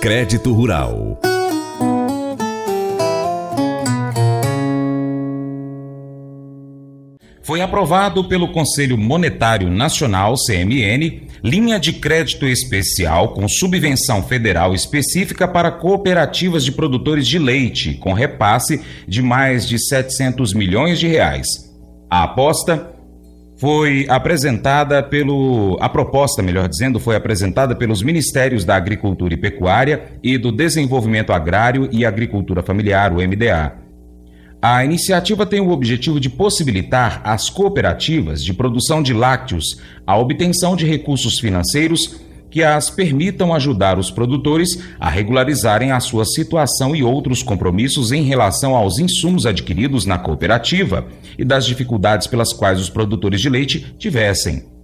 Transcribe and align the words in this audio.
Crédito 0.00 0.52
Rural. 0.52 1.20
Foi 7.42 7.60
aprovado 7.60 8.22
pelo 8.28 8.52
Conselho 8.52 8.96
Monetário 8.96 9.68
Nacional, 9.68 10.34
CMN, 10.36 11.22
linha 11.42 11.80
de 11.80 11.94
crédito 11.94 12.46
especial 12.46 13.30
com 13.30 13.48
subvenção 13.48 14.22
federal 14.22 14.72
específica 14.72 15.48
para 15.48 15.72
cooperativas 15.72 16.64
de 16.64 16.70
produtores 16.70 17.26
de 17.26 17.40
leite, 17.40 17.94
com 17.94 18.12
repasse 18.12 18.80
de 19.08 19.20
mais 19.20 19.66
de 19.66 19.80
700 19.80 20.54
milhões 20.54 21.00
de 21.00 21.08
reais. 21.08 21.48
A 22.08 22.22
aposta 22.22 22.97
foi 23.58 24.06
apresentada 24.08 25.02
pelo 25.02 25.76
a 25.80 25.88
proposta, 25.88 26.42
melhor 26.42 26.68
dizendo, 26.68 27.00
foi 27.00 27.16
apresentada 27.16 27.74
pelos 27.74 28.02
Ministérios 28.02 28.64
da 28.64 28.76
Agricultura 28.76 29.34
e 29.34 29.36
Pecuária 29.36 30.12
e 30.22 30.38
do 30.38 30.52
Desenvolvimento 30.52 31.32
Agrário 31.32 31.88
e 31.90 32.06
Agricultura 32.06 32.62
Familiar, 32.62 33.12
o 33.12 33.16
MDA. 33.16 33.72
A 34.62 34.84
iniciativa 34.84 35.44
tem 35.44 35.60
o 35.60 35.70
objetivo 35.70 36.18
de 36.18 36.30
possibilitar 36.30 37.20
às 37.24 37.50
cooperativas 37.50 38.42
de 38.42 38.54
produção 38.54 39.02
de 39.02 39.12
lácteos 39.12 39.80
a 40.06 40.16
obtenção 40.16 40.74
de 40.74 40.86
recursos 40.86 41.38
financeiros 41.38 42.27
que 42.50 42.62
as 42.62 42.90
permitam 42.90 43.54
ajudar 43.54 43.98
os 43.98 44.10
produtores 44.10 44.78
a 44.98 45.08
regularizarem 45.08 45.92
a 45.92 46.00
sua 46.00 46.24
situação 46.24 46.94
e 46.94 47.02
outros 47.02 47.42
compromissos 47.42 48.12
em 48.12 48.22
relação 48.22 48.74
aos 48.74 48.98
insumos 48.98 49.46
adquiridos 49.46 50.06
na 50.06 50.18
cooperativa 50.18 51.06
e 51.38 51.44
das 51.44 51.66
dificuldades 51.66 52.26
pelas 52.26 52.52
quais 52.52 52.80
os 52.80 52.90
produtores 52.90 53.40
de 53.40 53.48
leite 53.48 53.94
tivessem. 53.98 54.78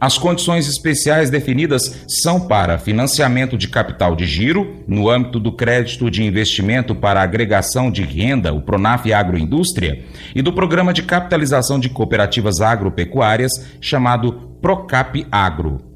As 0.00 0.16
condições 0.16 0.66
especiais 0.66 1.28
definidas 1.28 2.06
são 2.22 2.48
para 2.48 2.78
financiamento 2.78 3.58
de 3.58 3.68
capital 3.68 4.16
de 4.16 4.24
giro, 4.24 4.82
no 4.88 5.10
âmbito 5.10 5.38
do 5.38 5.52
crédito 5.52 6.10
de 6.10 6.24
investimento 6.24 6.94
para 6.94 7.20
agregação 7.20 7.90
de 7.90 8.02
renda, 8.02 8.50
o 8.50 8.62
Pronaf 8.62 9.12
Agroindústria, 9.12 10.02
e 10.34 10.40
do 10.40 10.54
programa 10.54 10.94
de 10.94 11.02
capitalização 11.02 11.78
de 11.78 11.90
cooperativas 11.90 12.62
agropecuárias, 12.62 13.52
chamado 13.78 14.32
Procap 14.62 15.26
Agro. 15.30 15.89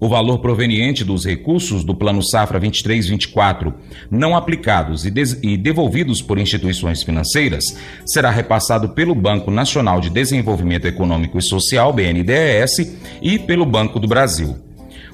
O 0.00 0.08
valor 0.08 0.38
proveniente 0.38 1.04
dos 1.04 1.26
recursos 1.26 1.84
do 1.84 1.94
Plano 1.94 2.22
Safra 2.22 2.58
23-24 2.58 3.74
não 4.10 4.34
aplicados 4.34 5.04
e, 5.04 5.12
e, 5.42 5.58
devolvidos 5.58 6.22
por 6.22 6.38
instituições 6.38 7.02
financeiras 7.02 7.76
será 8.06 8.30
repassado 8.30 8.88
pelo 8.88 9.14
Banco 9.14 9.50
Nacional 9.50 10.00
de 10.00 10.08
Desenvolvimento 10.08 10.86
Econômico 10.86 11.36
e 11.38 11.42
Social, 11.42 11.92
BNDES, 11.92 12.96
e 13.20 13.38
pelo 13.38 13.66
Banco 13.66 14.00
do 14.00 14.08
Brasil. 14.08 14.56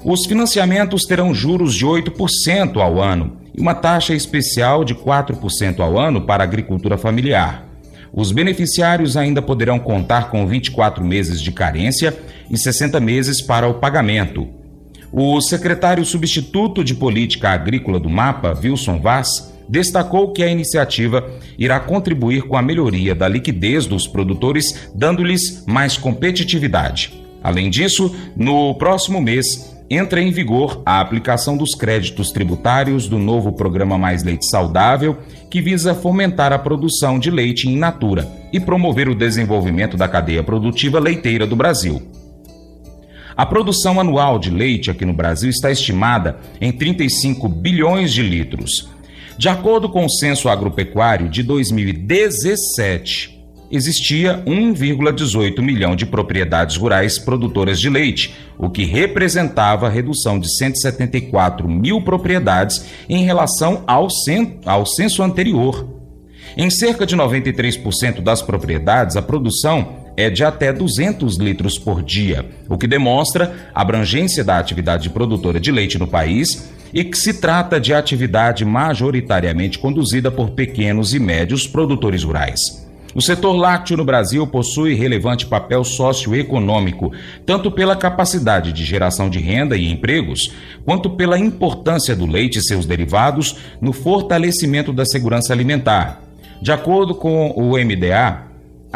Os 0.05 0.25
financiamentos 0.25 1.03
terão 1.03 1.33
juros 1.33 1.75
de 1.75 1.85
8% 1.85 2.77
ao 2.77 3.01
ano 3.01 3.41
e 3.53 3.59
uma 3.59 3.75
taxa 3.75 4.13
especial 4.13 4.85
de 4.85 4.95
4% 4.95 5.81
ao 5.81 5.99
ano 5.99 6.21
para 6.21 6.45
a 6.45 6.47
agricultura 6.47 6.97
familiar. 6.97 7.67
Os 8.13 8.31
beneficiários 8.31 9.17
ainda 9.17 9.41
poderão 9.41 9.79
contar 9.79 10.29
com 10.31 10.47
24 10.47 11.03
meses 11.03 11.41
de 11.41 11.51
carência 11.51 12.17
e 12.49 12.57
60 12.57 13.01
meses 13.01 13.41
para 13.41 13.67
o 13.67 13.73
pagamento. 13.73 14.56
O 15.19 15.41
secretário 15.41 16.05
substituto 16.05 16.83
de 16.83 16.93
Política 16.93 17.49
Agrícola 17.49 17.99
do 17.99 18.07
MAPA, 18.07 18.55
Wilson 18.63 18.99
Vaz, 18.99 19.51
destacou 19.67 20.31
que 20.31 20.43
a 20.43 20.47
iniciativa 20.47 21.27
irá 21.57 21.79
contribuir 21.79 22.43
com 22.43 22.55
a 22.55 22.61
melhoria 22.61 23.15
da 23.15 23.27
liquidez 23.27 23.87
dos 23.87 24.05
produtores, 24.05 24.91
dando-lhes 24.93 25.65
mais 25.65 25.97
competitividade. 25.97 27.19
Além 27.43 27.67
disso, 27.71 28.15
no 28.35 28.75
próximo 28.75 29.19
mês, 29.19 29.75
entra 29.89 30.21
em 30.21 30.29
vigor 30.29 30.83
a 30.85 31.01
aplicação 31.01 31.57
dos 31.57 31.73
créditos 31.73 32.29
tributários 32.29 33.07
do 33.07 33.17
novo 33.17 33.51
programa 33.51 33.97
Mais 33.97 34.21
Leite 34.21 34.45
Saudável, 34.45 35.17
que 35.49 35.63
visa 35.63 35.95
fomentar 35.95 36.53
a 36.53 36.59
produção 36.59 37.17
de 37.17 37.31
leite 37.31 37.67
in 37.67 37.75
natura 37.75 38.31
e 38.53 38.59
promover 38.59 39.09
o 39.09 39.15
desenvolvimento 39.15 39.97
da 39.97 40.07
cadeia 40.07 40.43
produtiva 40.43 40.99
leiteira 40.99 41.47
do 41.47 41.55
Brasil. 41.55 42.03
A 43.37 43.45
produção 43.45 43.99
anual 43.99 44.39
de 44.39 44.49
leite 44.49 44.89
aqui 44.89 45.05
no 45.05 45.13
Brasil 45.13 45.47
está 45.47 45.69
estimada 45.69 46.39
em 46.59 46.71
35 46.71 47.47
bilhões 47.47 48.11
de 48.11 48.23
litros. 48.23 48.89
De 49.37 49.47
acordo 49.47 49.87
com 49.87 50.03
o 50.03 50.09
Censo 50.09 50.49
Agropecuário 50.49 51.29
de 51.29 51.43
2017, 51.43 53.39
existia 53.69 54.43
1,18 54.47 55.61
milhão 55.61 55.95
de 55.95 56.07
propriedades 56.07 56.77
rurais 56.77 57.19
produtoras 57.19 57.79
de 57.79 57.91
leite, 57.91 58.33
o 58.57 58.71
que 58.71 58.85
representava 58.85 59.85
a 59.85 59.91
redução 59.91 60.39
de 60.39 60.51
174 60.57 61.69
mil 61.69 62.01
propriedades 62.01 62.85
em 63.07 63.23
relação 63.23 63.83
ao, 63.85 64.07
ao 64.65 64.85
censo 64.87 65.21
anterior. 65.21 65.87
Em 66.57 66.71
cerca 66.71 67.05
de 67.05 67.15
93% 67.15 68.19
das 68.19 68.41
propriedades, 68.41 69.15
a 69.15 69.21
produção 69.21 70.06
é 70.17 70.31
de 70.31 70.43
até 70.43 70.73
200 70.73 71.37
litros 71.37 71.77
por 71.77 72.01
dia, 72.01 72.43
o 72.67 72.75
que 72.75 72.87
demonstra 72.87 73.69
a 73.73 73.81
abrangência 73.81 74.43
da 74.43 74.57
atividade 74.57 75.11
produtora 75.11 75.59
de 75.59 75.71
leite 75.71 75.99
no 75.99 76.07
país 76.07 76.73
e 76.91 77.03
que 77.03 77.17
se 77.17 77.39
trata 77.39 77.79
de 77.79 77.93
atividade 77.93 78.65
majoritariamente 78.65 79.77
conduzida 79.77 80.31
por 80.31 80.49
pequenos 80.49 81.13
e 81.13 81.19
médios 81.19 81.67
produtores 81.67 82.23
rurais. 82.23 82.87
O 83.13 83.21
setor 83.21 83.53
lácteo 83.53 83.97
no 83.97 84.05
Brasil 84.05 84.45
possui 84.45 84.93
relevante 84.93 85.45
papel 85.45 85.83
socioeconômico, 85.83 87.11
tanto 87.45 87.71
pela 87.71 87.95
capacidade 87.95 88.71
de 88.71 88.83
geração 88.83 89.29
de 89.29 89.39
renda 89.39 89.75
e 89.75 89.91
empregos, 89.91 90.51
quanto 90.85 91.09
pela 91.09 91.39
importância 91.39 92.15
do 92.15 92.25
leite 92.25 92.59
e 92.59 92.63
seus 92.63 92.85
derivados 92.85 93.55
no 93.81 93.91
fortalecimento 93.91 94.93
da 94.93 95.05
segurança 95.05 95.53
alimentar. 95.53 96.21
De 96.61 96.71
acordo 96.71 97.15
com 97.15 97.51
o 97.51 97.71
MDA, 97.71 98.46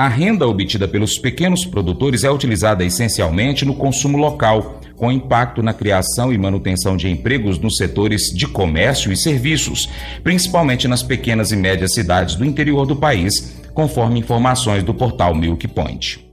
a 0.02 0.08
renda 0.08 0.48
obtida 0.48 0.88
pelos 0.88 1.20
pequenos 1.20 1.64
produtores 1.64 2.24
é 2.24 2.32
utilizada 2.32 2.84
essencialmente 2.84 3.64
no 3.64 3.76
consumo 3.76 4.18
local, 4.18 4.82
com 4.96 5.12
impacto 5.12 5.62
na 5.62 5.76
criação 5.76 6.34
e 6.34 6.40
manutenção 6.40 6.98
de 6.98 7.08
empregos 7.08 7.60
nos 7.60 7.78
setores 7.78 8.24
de 8.34 8.48
comércio 8.48 9.12
e 9.12 9.16
serviços, 9.16 9.88
principalmente 10.24 10.88
nas 10.88 11.04
pequenas 11.04 11.52
e 11.52 11.56
médias 11.56 11.94
cidades 11.94 12.34
do 12.34 12.44
interior 12.44 12.88
do 12.88 12.96
país, 12.96 13.62
conforme 13.76 14.20
informações 14.20 14.84
do 14.84 14.92
portal 14.92 15.36
Milk 15.36 15.68
Point. 15.68 16.28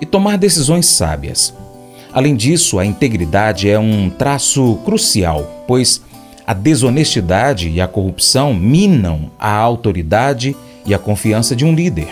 e 0.00 0.06
tomar 0.06 0.38
decisões 0.38 0.86
sábias. 0.86 1.54
Além 2.12 2.34
disso, 2.34 2.78
a 2.78 2.86
integridade 2.86 3.68
é 3.68 3.78
um 3.78 4.08
traço 4.08 4.78
crucial, 4.84 5.64
pois 5.66 6.00
a 6.46 6.54
desonestidade 6.54 7.68
e 7.68 7.80
a 7.80 7.86
corrupção 7.88 8.54
minam 8.54 9.30
a 9.38 9.50
autoridade 9.50 10.56
e 10.86 10.94
a 10.94 10.98
confiança 10.98 11.54
de 11.54 11.64
um 11.64 11.74
líder. 11.74 12.08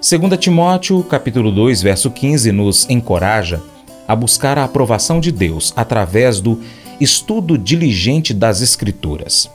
2 0.00 0.38
Timóteo, 0.38 1.02
capítulo 1.02 1.50
2, 1.50 1.82
verso 1.82 2.10
15 2.10 2.52
nos 2.52 2.88
encoraja 2.90 3.60
a 4.06 4.14
buscar 4.14 4.58
a 4.58 4.64
aprovação 4.64 5.18
de 5.18 5.32
Deus 5.32 5.72
através 5.74 6.38
do 6.38 6.60
estudo 7.00 7.56
diligente 7.56 8.34
das 8.34 8.60
Escrituras. 8.60 9.50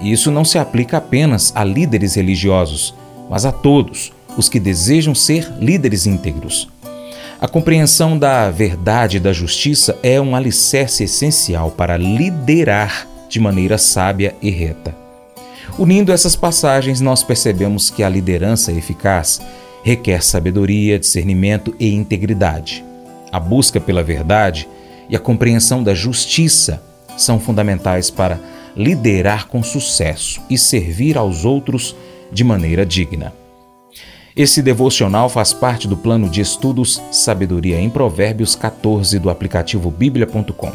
Isso 0.00 0.30
não 0.30 0.44
se 0.44 0.58
aplica 0.58 0.98
apenas 0.98 1.52
a 1.54 1.64
líderes 1.64 2.14
religiosos, 2.14 2.94
mas 3.30 3.44
a 3.44 3.52
todos 3.52 4.12
os 4.36 4.48
que 4.48 4.60
desejam 4.60 5.14
ser 5.14 5.50
líderes 5.58 6.06
íntegros. 6.06 6.68
A 7.40 7.46
compreensão 7.46 8.18
da 8.18 8.50
verdade 8.50 9.18
e 9.18 9.20
da 9.20 9.32
justiça 9.32 9.98
é 10.02 10.20
um 10.20 10.34
alicerce 10.34 11.04
essencial 11.04 11.70
para 11.70 11.96
liderar 11.96 13.06
de 13.28 13.38
maneira 13.38 13.76
sábia 13.76 14.34
e 14.40 14.50
reta. 14.50 14.94
Unindo 15.78 16.12
essas 16.12 16.34
passagens, 16.34 17.00
nós 17.00 17.22
percebemos 17.22 17.90
que 17.90 18.02
a 18.02 18.08
liderança 18.08 18.72
eficaz 18.72 19.40
requer 19.82 20.22
sabedoria, 20.22 20.98
discernimento 20.98 21.74
e 21.78 21.94
integridade. 21.94 22.84
A 23.30 23.38
busca 23.38 23.78
pela 23.78 24.02
verdade 24.02 24.66
e 25.08 25.14
a 25.14 25.20
compreensão 25.20 25.82
da 25.82 25.94
justiça 25.94 26.82
são 27.18 27.38
fundamentais 27.38 28.10
para 28.10 28.40
liderar 28.76 29.48
com 29.48 29.62
sucesso 29.62 30.40
e 30.50 30.58
servir 30.58 31.16
aos 31.16 31.44
outros 31.44 31.96
de 32.30 32.44
maneira 32.44 32.84
digna. 32.84 33.32
Esse 34.36 34.60
devocional 34.60 35.30
faz 35.30 35.54
parte 35.54 35.88
do 35.88 35.96
plano 35.96 36.28
de 36.28 36.42
estudos 36.42 37.02
Sabedoria 37.10 37.80
em 37.80 37.88
Provérbios 37.88 38.54
14 38.54 39.18
do 39.18 39.30
aplicativo 39.30 39.90
bíblia.com. 39.90 40.72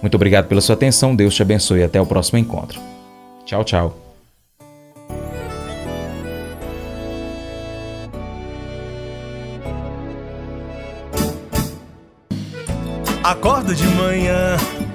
Muito 0.00 0.14
obrigado 0.14 0.46
pela 0.46 0.62
sua 0.62 0.74
atenção, 0.74 1.14
Deus 1.14 1.34
te 1.34 1.42
abençoe 1.42 1.80
e 1.80 1.84
até 1.84 2.00
o 2.00 2.06
próximo 2.06 2.38
encontro. 2.38 2.80
Tchau, 3.44 3.64
tchau. 3.64 3.96
Acordo 13.22 13.74
de 13.74 13.86
manhã 13.88 14.56